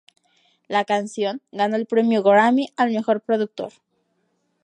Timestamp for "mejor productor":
2.89-3.71